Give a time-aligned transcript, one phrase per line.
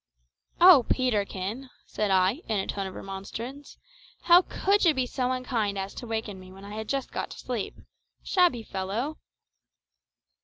[0.59, 3.77] "O Peterkin," said I, in a tone of remonstrance,
[4.23, 7.29] "how could you be so unkind as to waken me when I had just got
[7.29, 7.75] to sleep?
[8.23, 9.19] Shabby fellow!"